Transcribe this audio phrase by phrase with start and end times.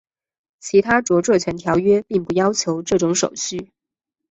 [0.59, 3.71] 其他着作权条约并不要求这种手续。